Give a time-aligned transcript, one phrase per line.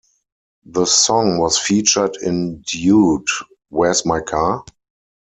[0.65, 3.27] The song was featured in Dude,
[3.69, 4.65] Where's My Car?